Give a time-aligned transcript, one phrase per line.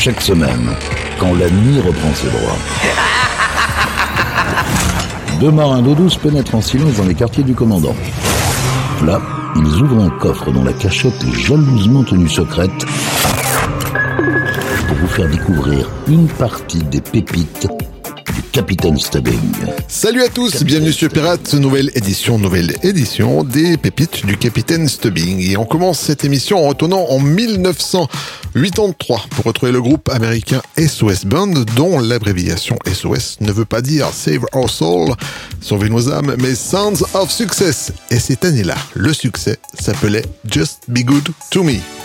[0.00, 0.70] Chaque semaine,
[1.18, 2.56] quand la nuit reprend ses droits.
[5.40, 7.96] Deux marins d'eau douce pénètrent en silence dans les quartiers du commandant.
[9.04, 9.20] Là,
[9.56, 12.70] ils ouvrent un coffre dont la cachette est jalousement tenue secrète
[14.86, 17.66] pour vous faire découvrir une partie des pépites
[18.34, 19.40] du Capitaine Stubbing.
[19.88, 25.40] Salut à tous, bienvenue sur Pirate, nouvelle édition, nouvelle édition des pépites du Capitaine Stubbing.
[25.50, 27.18] Et on commence cette émission en retournant en
[28.58, 34.08] 1983 pour retrouver le groupe américain SOS Band, dont l'abréviation SOS ne veut pas dire
[34.12, 35.14] Save Our Soul,
[35.60, 37.92] sauver nos âmes, mais Sounds of Success.
[38.10, 41.97] Et cette année-là, le succès s'appelait Just Be Good to Me.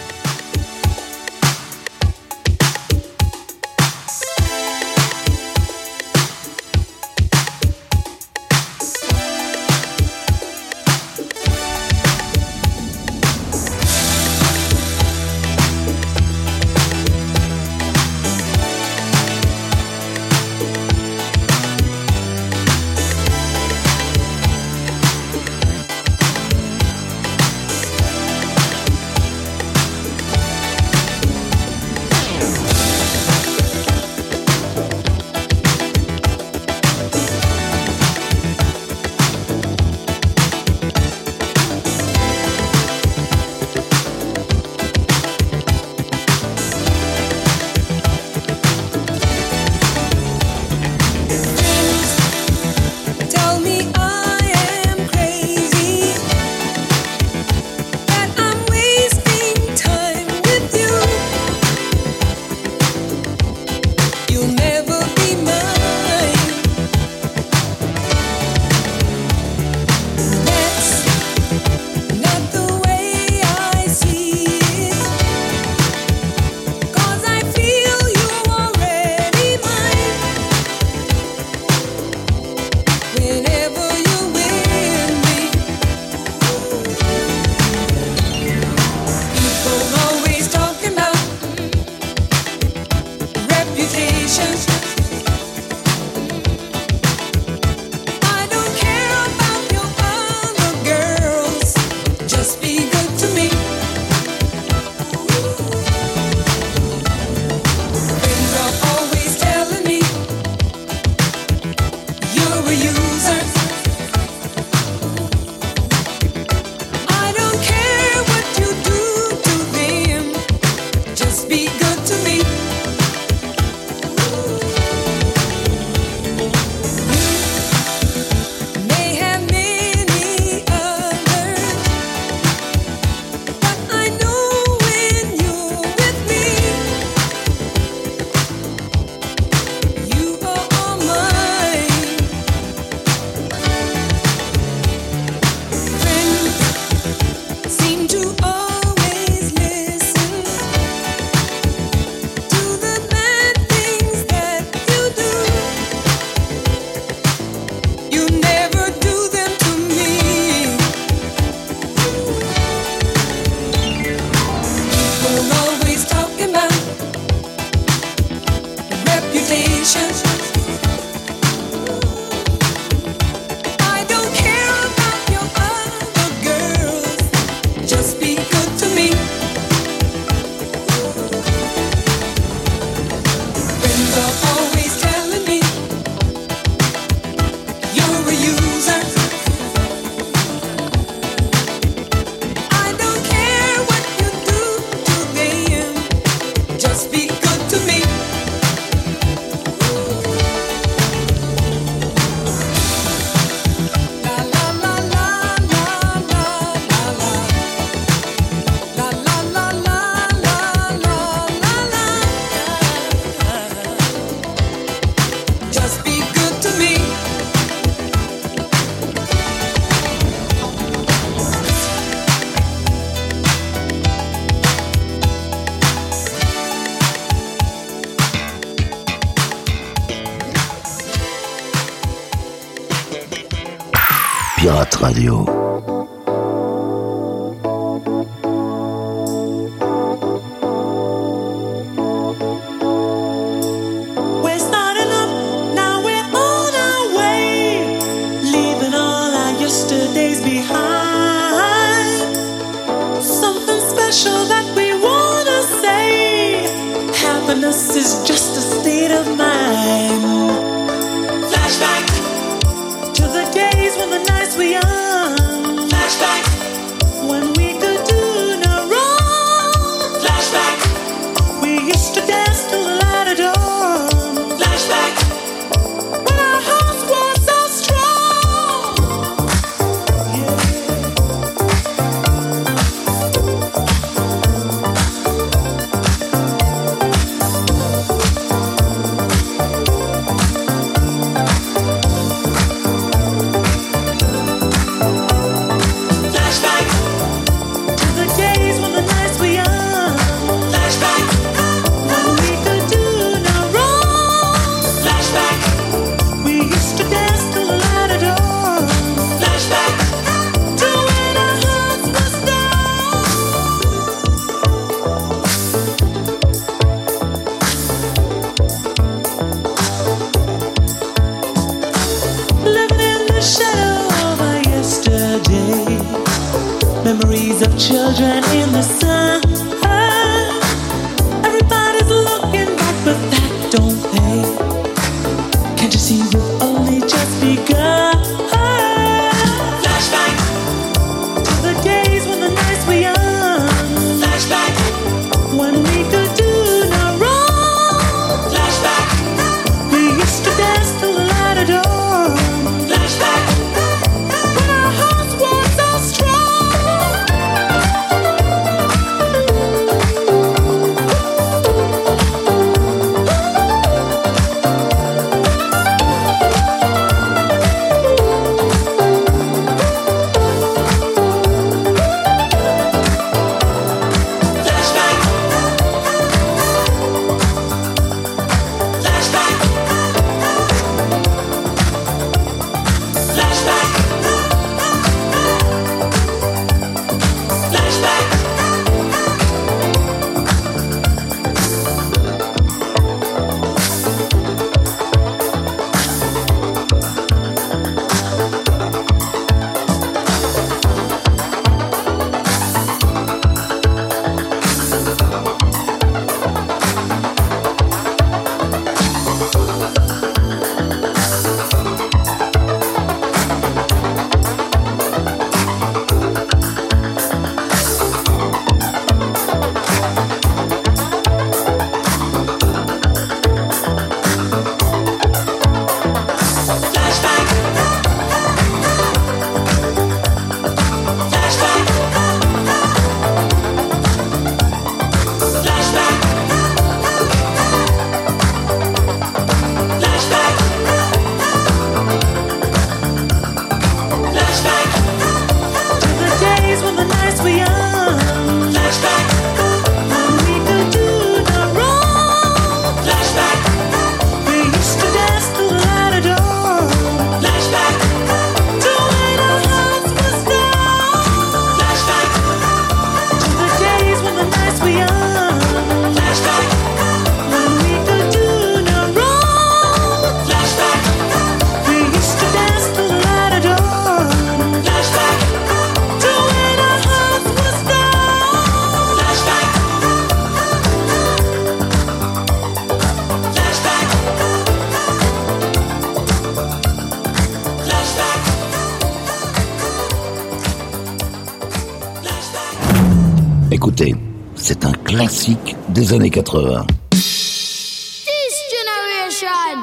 [496.13, 496.86] années 80.
[497.12, 499.79] This generation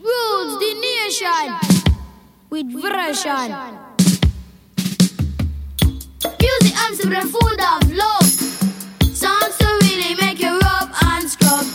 [0.00, 1.48] rules the nation
[2.50, 3.54] with version.
[6.40, 8.30] Music arms a food of love.
[9.14, 11.66] Sounds to really make you rub and scrub.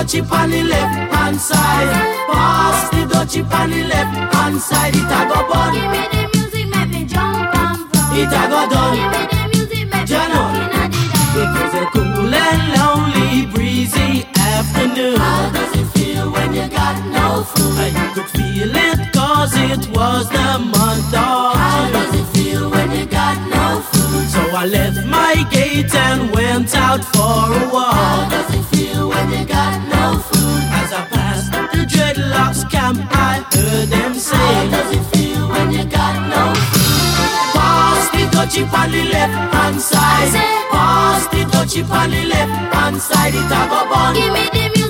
[0.00, 2.99] Touchy on the left hand side, pass the
[3.30, 5.74] touch it on the left hand side, it a go burn.
[5.74, 8.18] Give me the music, make me jump and run.
[8.18, 8.96] It a go done.
[8.96, 10.94] Give me the music, make me jump and
[11.40, 15.16] It is a cool and lonely, breezy afternoon.
[15.16, 17.78] How does it feel when you got no food?
[17.78, 22.70] Uh, you could feel it cause it was the month of How does it feel
[22.70, 24.28] when you got no food?
[24.28, 27.94] So I left my gate and went out for a walk.
[27.94, 30.39] How does it feel when you got no food?
[32.40, 34.36] box camp, I heard them say.
[34.36, 36.42] How does it feel when you got no
[36.72, 37.30] food?
[37.56, 40.32] Pass the touchy on the left hand side.
[40.74, 43.34] Pass the touchy on the left hand side.
[43.40, 44.14] it's a go bun.
[44.14, 44.89] Give me the music.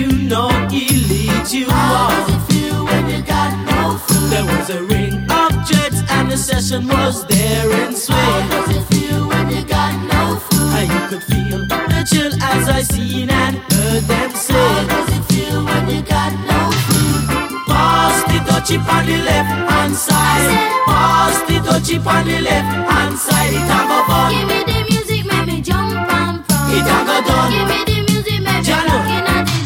[0.00, 1.72] You know he leads you on.
[1.72, 4.30] How does it feel when you got no food?
[4.32, 8.18] There was a ring of jets and the session was there in swing.
[8.18, 10.72] How does it feel when you got no food?
[10.78, 11.60] And you could feel
[11.92, 14.54] the chill as I seen and heard them say.
[14.54, 17.22] How does it feel when you got no food?
[17.68, 20.48] Pass the dutchie on the left hand side.
[20.86, 23.52] Pass the dutchie on the left hand side.
[23.52, 24.28] It a go bun.
[24.32, 26.72] Give me the music, make me jump and prance.
[26.76, 27.50] It a go done.
[27.52, 28.96] Give me the music, make me Jello.
[28.96, 29.59] rockin'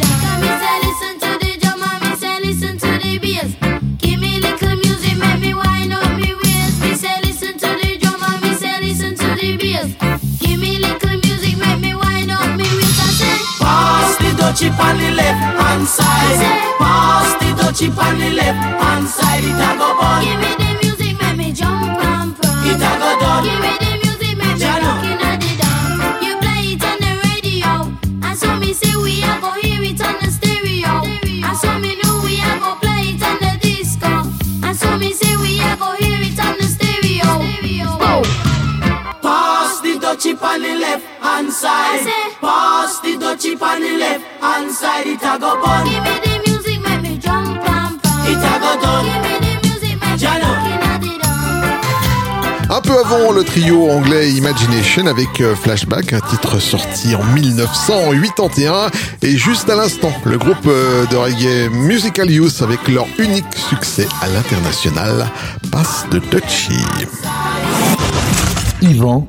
[14.54, 16.38] Pass the dutchie on the left hand side.
[16.78, 19.42] Pass the dutchie on the left hand side.
[19.42, 20.22] It a go bun.
[20.22, 22.68] Give me the music, make me jump and prance.
[22.70, 23.42] It a go done.
[23.42, 26.22] Give me the music, make me rockin' at the dance.
[26.24, 27.72] You play it on the radio,
[28.22, 31.02] and so me say we a go hear it on the stereo.
[31.02, 34.12] And so me know we a go play it on the disco.
[34.62, 37.26] And so me say we a go hear it on the stereo.
[39.20, 42.33] Pass the dutchie on the left hand side.
[43.74, 45.06] On the left hand side.
[45.06, 45.84] It a go bun.
[45.84, 48.28] Give me the music, make me jump and prance.
[48.30, 49.06] It a go done.
[49.06, 50.50] Give me the music, make me Jello.
[50.54, 52.70] rockin' at the dance.
[52.70, 58.90] Un peu avant, le trio anglais Imagination avec euh, Flashback, un titre sorti en 1981.
[59.22, 64.06] Et juste à l'instant, le groupe euh, de reggae Musical Youth avec leur unique succès
[64.22, 65.26] à l'international,
[65.70, 66.78] Pass de Touchy.
[68.82, 69.26] Yvan,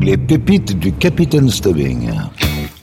[0.00, 2.10] les pépites du Capitaine Stubbing.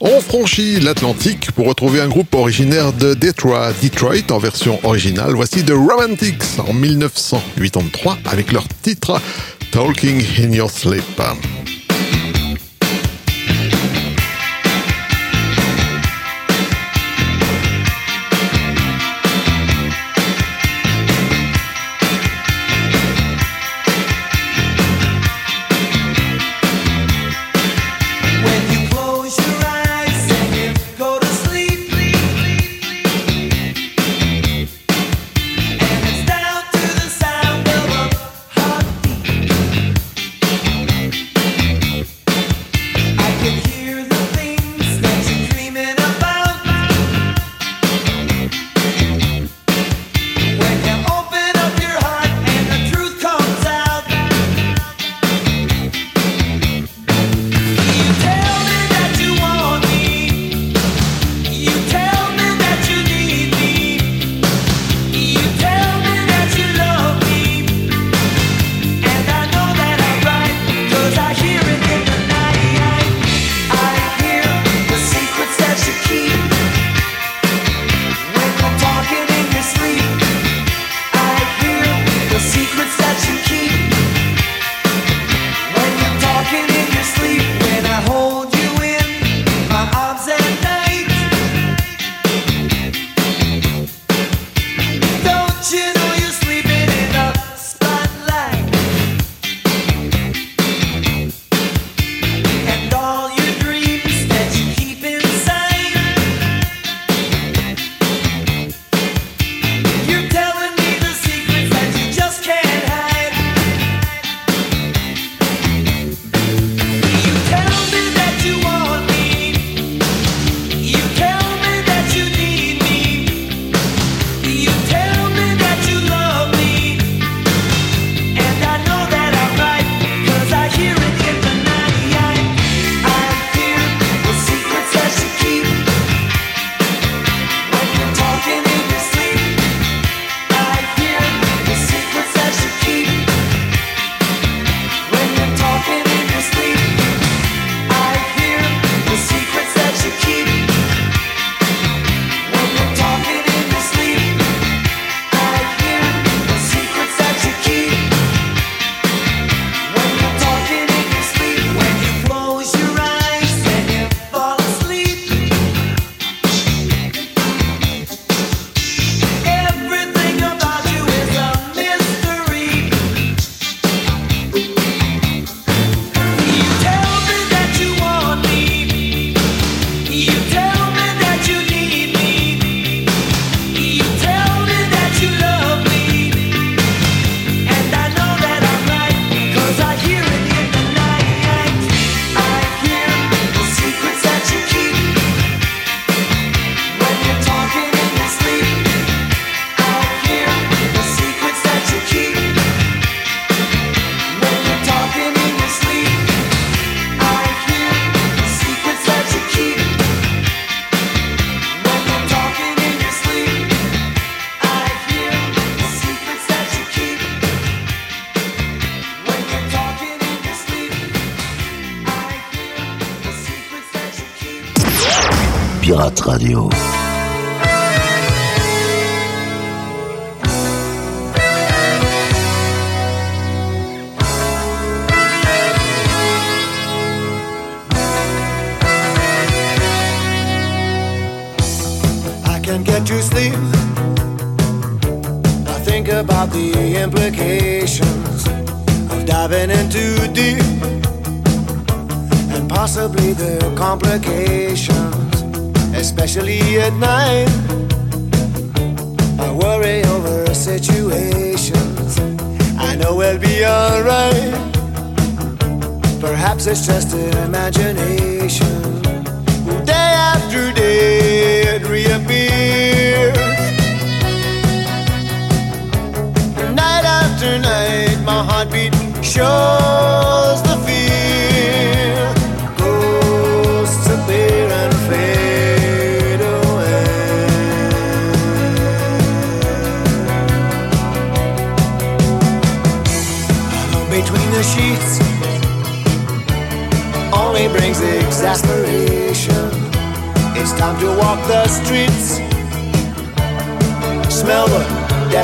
[0.06, 5.32] On franchit l'Atlantique pour retrouver un groupe originaire de Detroit, Detroit en version originale.
[5.32, 9.18] Voici The Romantics en 1983 avec leur titre
[9.72, 11.22] Talking in Your Sleep.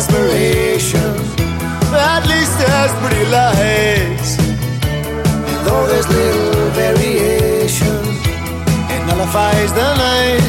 [0.00, 1.28] Aspirations,
[1.92, 4.38] At least there's pretty lights.
[4.88, 8.00] And though there's little variation,
[8.94, 10.44] it nullifies the night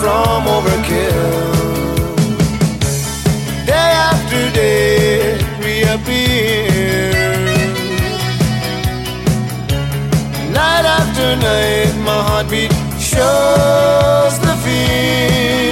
[0.00, 1.54] from overkill.
[3.64, 7.14] Day after day reappears.
[10.52, 15.71] Night after night, my heartbeat shows the fear.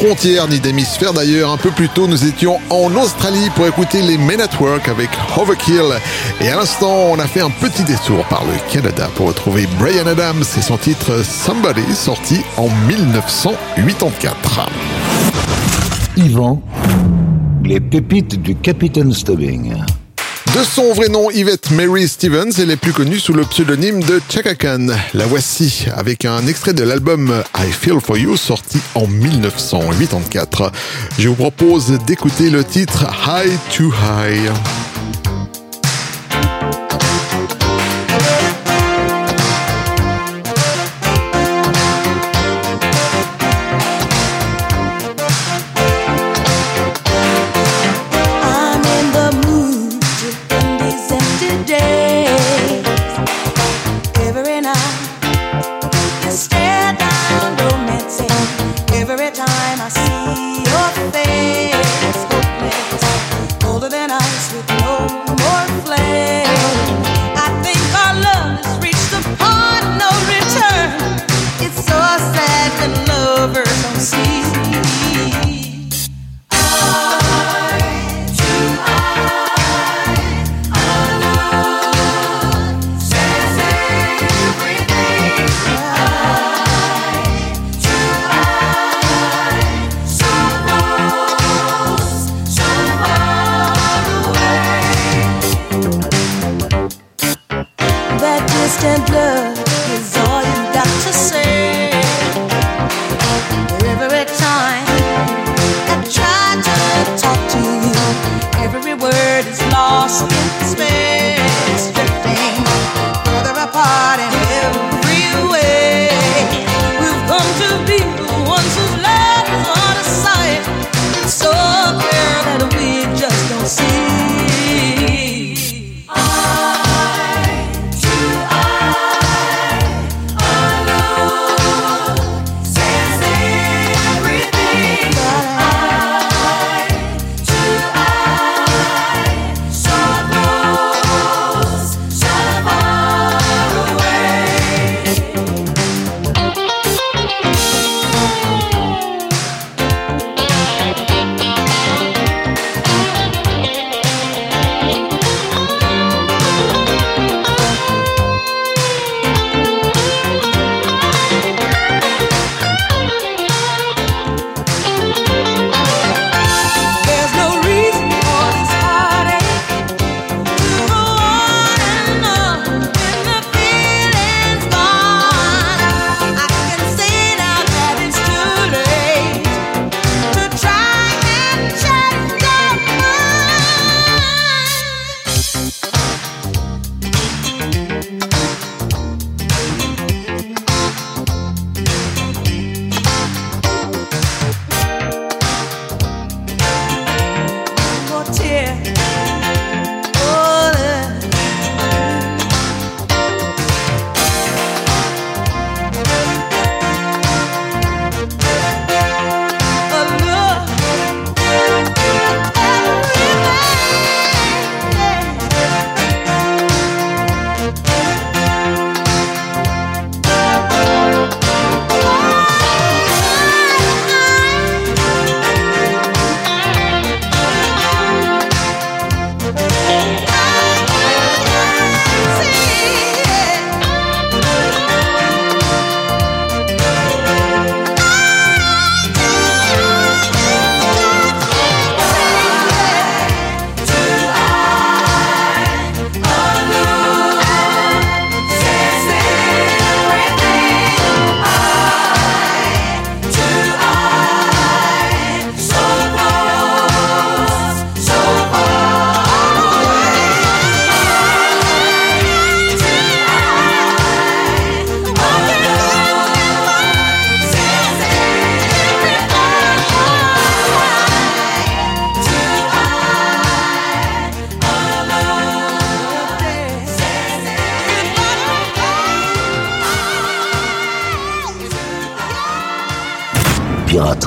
[0.00, 1.50] Frontières ni d'hémisphère d'ailleurs.
[1.50, 5.10] Un peu plus tôt, nous étions en Australie pour écouter les Men at Work avec
[5.36, 5.92] Overkill.
[6.40, 10.06] Et à l'instant, on a fait un petit détour par le Canada pour retrouver Brian
[10.06, 14.70] Adams et son titre Somebody sorti en 1984.
[16.16, 16.62] Yvan,
[17.62, 19.74] les pépites du Capitaine Stubbing.
[20.54, 24.20] De son vrai nom, Yvette Mary Stevens, elle est plus connue sous le pseudonyme de
[24.28, 24.88] Chaka Khan.
[25.14, 30.72] La voici avec un extrait de l'album I Feel For You sorti en 1984.
[31.20, 34.50] Je vous propose d'écouter le titre High to High.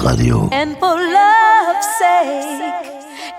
[0.04, 0.50] Radio.
[0.52, 2.92] And for love's sake,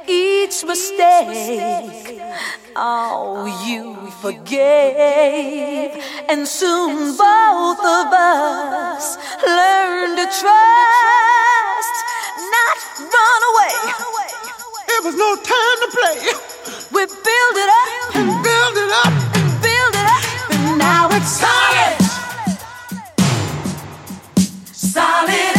[0.09, 2.21] each mistake,
[2.75, 5.93] oh, you forgave.
[6.31, 11.97] And soon both of us learned to trust,
[12.57, 12.79] not
[13.13, 13.77] run away.
[14.89, 16.17] It was no time to play.
[16.93, 21.29] We build it up and build it up and build it up, and now it's
[21.29, 21.97] solid.
[24.73, 25.54] Solid.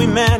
[0.00, 0.39] we met.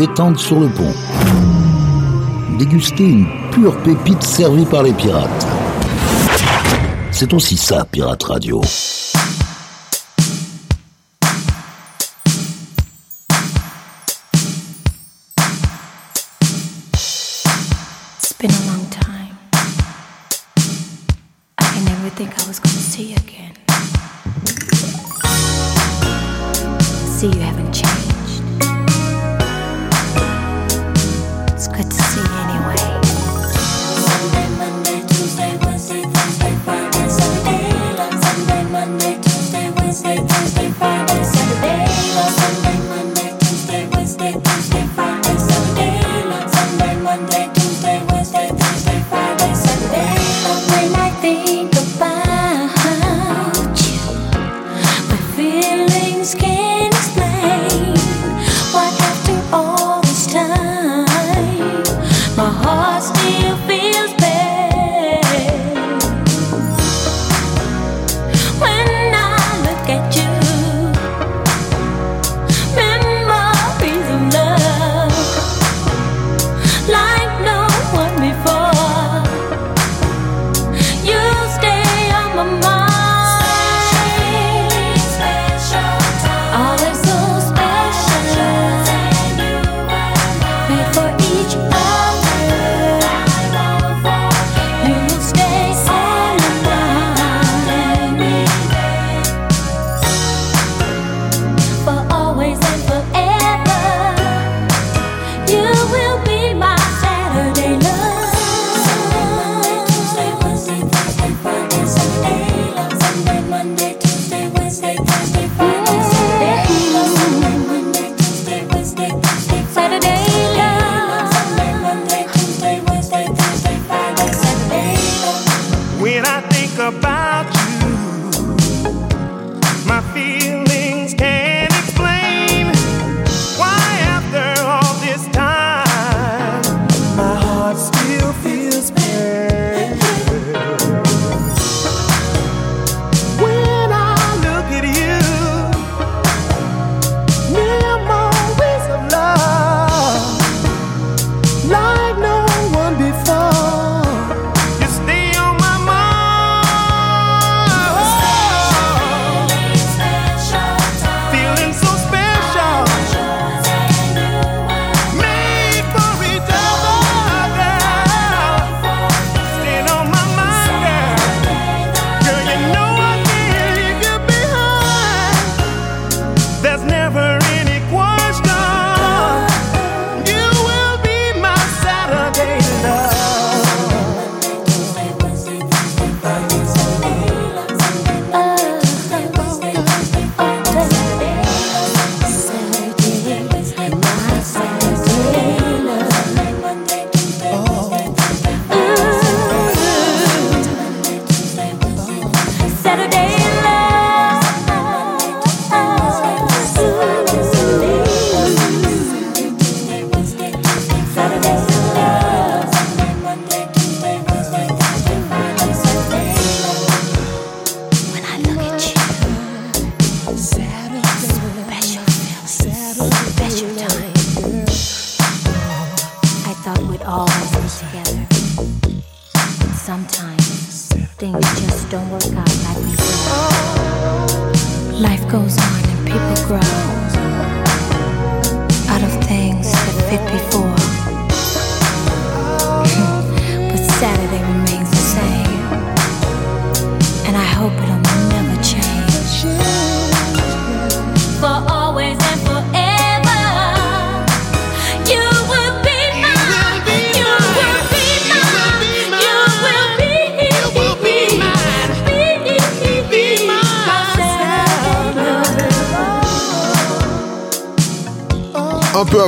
[0.00, 0.94] détendre sur le pont.
[2.58, 5.46] Déguster une pure pépite servie par les pirates.
[7.10, 8.62] C'est aussi ça, Pirate Radio.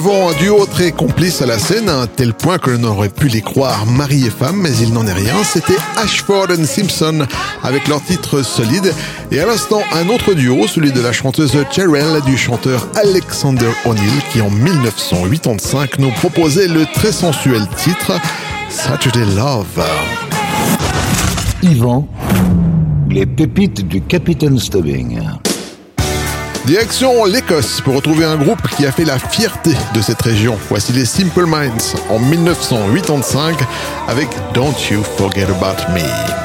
[0.04, 3.08] avons un duo très complice à la scène, à un tel point que l'on aurait
[3.08, 5.44] pu les croire mari et femme, mais il n'en est rien.
[5.44, 7.24] C'était Ashford and Simpson
[7.62, 8.92] avec leur titre solide.
[9.30, 13.70] Et à l'instant, un autre duo, celui de la chanteuse Cheryl et du chanteur Alexander
[13.84, 18.12] O'Neill, qui en 1985 nous proposait le très sensuel titre
[18.70, 19.84] Saturday Love.
[21.62, 22.08] Yvan,
[23.08, 25.20] les pépites du Capitaine Stubbing.
[26.66, 30.56] Direction l'Écosse pour retrouver un groupe qui a fait la fierté de cette région.
[30.68, 33.58] Voici les Simple Minds en 1985
[34.06, 36.41] avec Don't You Forget About Me.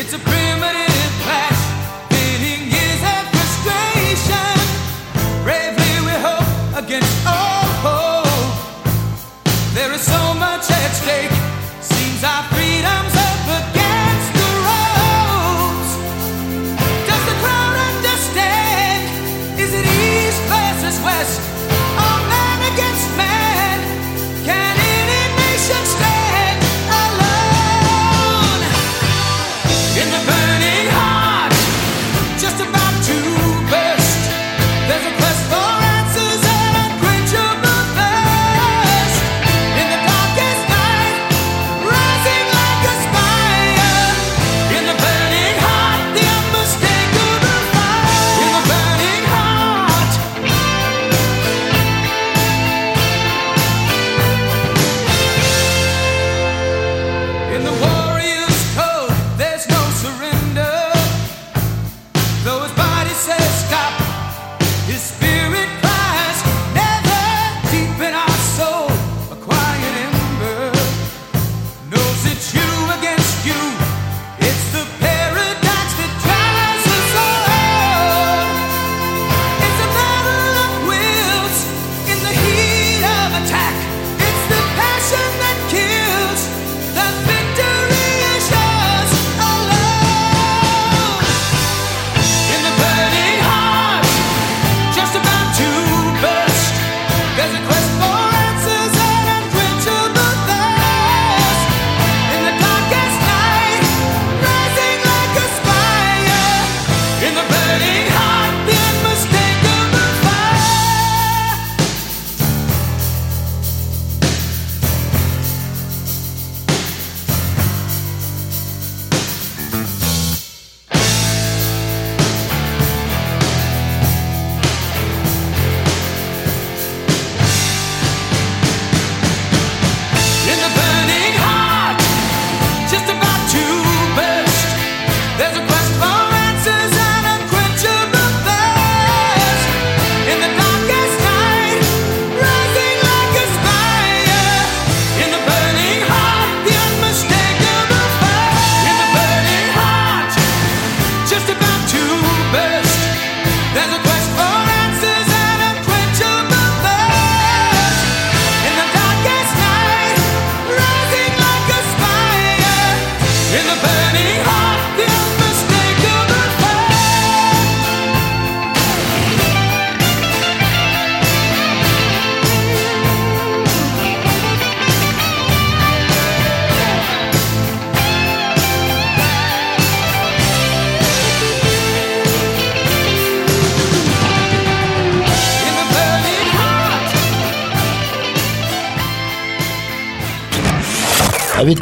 [0.00, 1.57] It's a primitive past.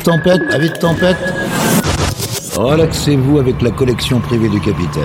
[0.07, 1.17] Tempête, avis de tempête.
[2.55, 5.03] Relaxez-vous avec la collection privée du capitaine.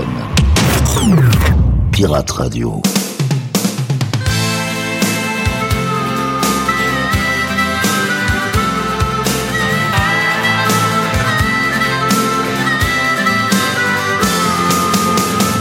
[1.92, 2.80] Pirate Radio.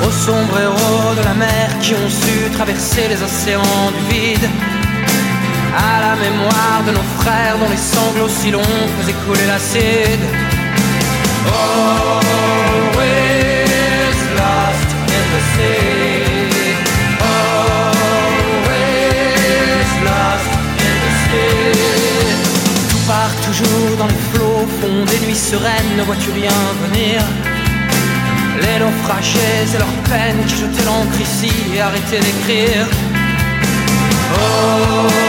[0.07, 4.80] Aux sombres héros de la mer qui ont su traverser les océans du vide.
[5.73, 10.25] À la mémoire de nos frères dont les sanglots si longs faisaient couler l'acide.
[11.47, 13.01] Always
[14.41, 16.75] lost in the sea?
[17.33, 18.01] Always
[20.09, 20.53] lost
[20.87, 21.79] in the sea?
[22.91, 27.17] Tout part toujours dans les flots, fond des nuits sereines, ne vois-tu rien venir?
[28.61, 32.87] Les naufragés et leurs peines qui jetaient l'encre ici et arrêtaient d'écrire.
[34.33, 35.20] Always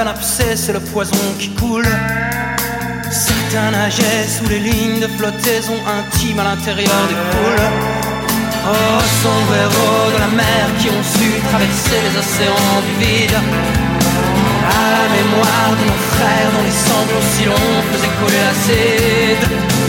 [0.00, 1.86] abcès, c'est le poison qui coule.
[3.10, 7.66] Certains nageaient sous les lignes de flottaison intime à l'intérieur des poules.
[8.64, 13.36] Oh, sombres héros de la mer qui ont su traverser les océans du vide.
[14.64, 19.81] À la mémoire de nos frères dont les sanglots si longs faisaient coller l'acide.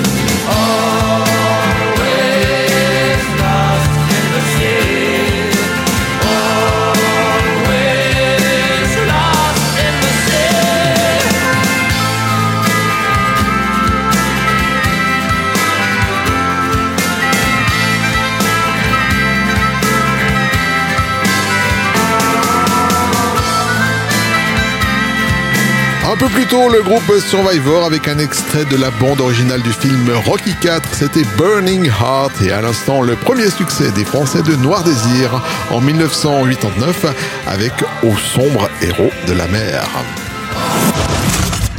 [26.13, 29.71] Un peu plus tôt, le groupe Survivor avec un extrait de la bande originale du
[29.71, 34.55] film Rocky 4, c'était Burning Heart et à l'instant le premier succès des Français de
[34.57, 35.41] Noir Désir
[35.71, 37.15] en 1989
[37.47, 37.71] avec
[38.03, 39.89] Au sombre héros de la mer.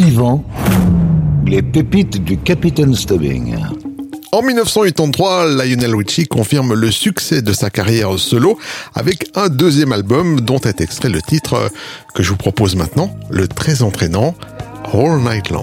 [0.01, 0.43] Yvan,
[1.47, 3.55] les pépites du Capitaine Stubbing.
[4.35, 8.59] En 1983, Lionel Richie confirme le succès de sa carrière solo
[8.93, 11.71] avec un deuxième album dont est extrait le titre
[12.17, 14.35] que je vous propose maintenant, le très entraînant
[14.93, 15.63] All Night Long.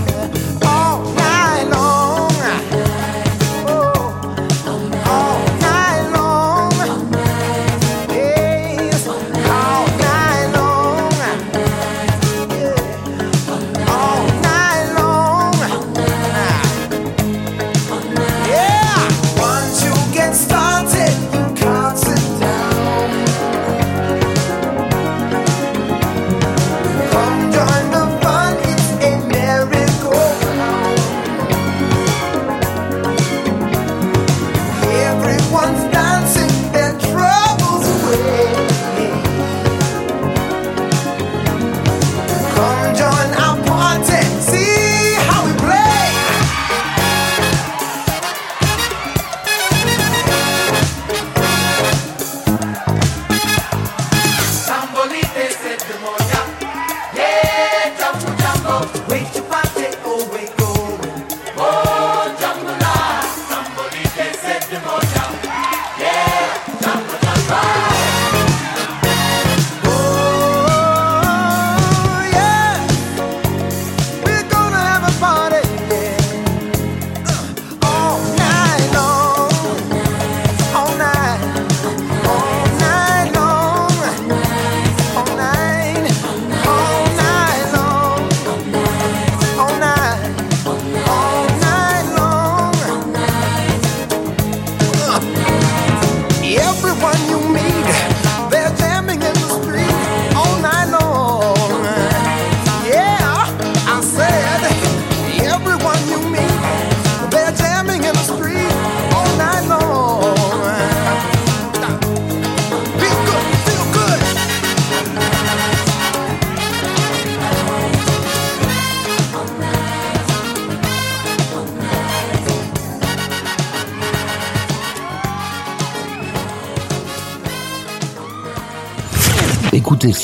[1.71, 2.00] long.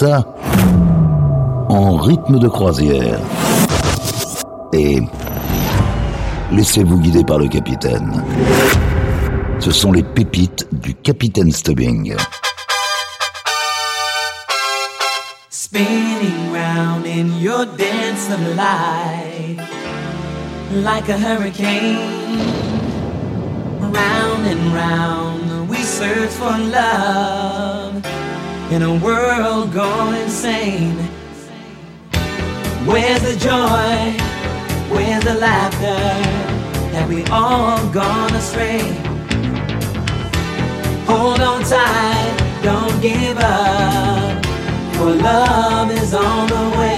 [0.04, 3.20] En rythme de croisière.
[4.74, 5.02] Et
[6.52, 8.24] laissez-vous guider par le capitaine.
[9.60, 12.16] Ce sont les pépites du capitaine Stubbing.
[15.50, 19.60] spinning round in your dance of life
[20.72, 21.98] like a hurricane.
[23.82, 27.87] Round and round, we search for love
[28.72, 30.96] in a world gone insane.
[32.86, 34.28] Where's the joy
[34.90, 36.00] Where's the laughter?
[36.96, 38.80] Have we all gone astray?
[41.06, 44.46] Hold on tight, don't give up.
[44.96, 46.97] For love is on the way.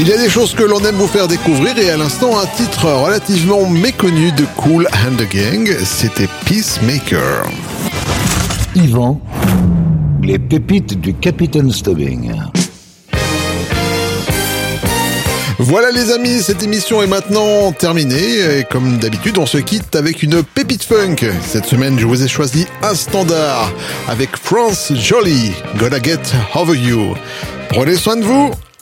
[0.00, 2.46] Il y a des choses que l'on aime vous faire découvrir et à l'instant un
[2.46, 7.42] titre relativement méconnu de Cool and the Gang, c'était Peacemaker.
[8.76, 9.20] Yvan,
[10.22, 12.32] les pépites du Capitaine Stubbing.
[15.58, 20.22] Voilà les amis, cette émission est maintenant terminée et comme d'habitude on se quitte avec
[20.22, 21.16] une pépite funk.
[21.44, 23.72] Cette semaine je vous ai choisi un standard
[24.06, 26.20] avec France Jolie, Gonna Get
[26.54, 27.14] Over You.
[27.68, 28.52] Prenez soin de vous,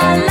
[0.00, 0.27] my.